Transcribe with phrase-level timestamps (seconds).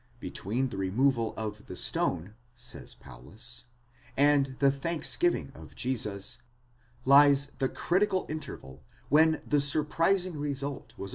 [0.19, 3.65] Between the removal of the stone, says Paulus,
[4.17, 6.39] and the thanksgiving of Jesus,
[7.05, 11.09] lies the critical interval when the surprising result was.